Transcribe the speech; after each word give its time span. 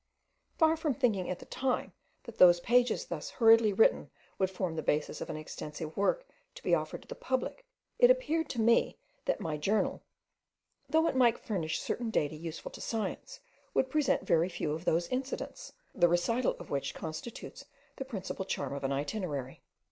Far 0.57 0.77
from 0.77 0.95
thinking 0.95 1.29
at 1.29 1.37
the 1.37 1.45
time 1.45 1.93
that 2.23 2.39
those 2.39 2.59
pages 2.59 3.05
thus 3.05 3.29
hurriedly 3.29 3.71
written 3.71 4.09
would 4.39 4.49
form 4.49 4.75
the 4.75 4.81
basis 4.81 5.21
of 5.21 5.29
an 5.29 5.37
extensive 5.37 5.95
work 5.95 6.27
to 6.55 6.63
be 6.63 6.73
offered 6.73 7.03
to 7.03 7.07
the 7.07 7.13
public, 7.13 7.63
it 7.99 8.09
appeared 8.09 8.49
to 8.49 8.59
me, 8.61 8.97
that 9.25 9.39
my 9.39 9.57
journal, 9.57 10.01
though 10.89 11.05
it 11.07 11.15
might 11.15 11.37
furnish 11.37 11.79
certain 11.79 12.09
data 12.09 12.35
useful 12.35 12.71
to 12.71 12.81
science, 12.81 13.41
would 13.75 13.91
present 13.91 14.23
very 14.25 14.49
few 14.49 14.71
of 14.73 14.85
those 14.85 15.07
incidents, 15.09 15.71
the 15.93 16.09
recital 16.09 16.55
of 16.57 16.71
which 16.71 16.95
constitutes 16.95 17.65
the 17.97 18.03
principal 18.05 18.43
charm 18.45 18.73
of 18.73 18.83
an 18.83 18.91
itinerary. 18.91 19.61